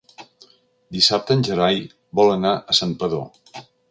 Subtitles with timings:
[0.95, 1.77] Dissabte en Gerai
[2.21, 3.63] vol anar a Santpedor.